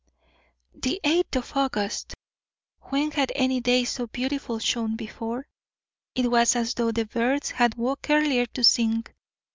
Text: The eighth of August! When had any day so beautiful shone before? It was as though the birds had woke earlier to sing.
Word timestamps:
The 0.73 0.99
eighth 1.03 1.35
of 1.35 1.51
August! 1.55 2.15
When 2.85 3.11
had 3.11 3.31
any 3.35 3.59
day 3.59 3.83
so 3.83 4.07
beautiful 4.07 4.57
shone 4.57 4.95
before? 4.95 5.45
It 6.15 6.31
was 6.31 6.55
as 6.55 6.73
though 6.73 6.91
the 6.91 7.05
birds 7.05 7.51
had 7.51 7.75
woke 7.75 8.09
earlier 8.09 8.47
to 8.47 8.63
sing. 8.63 9.05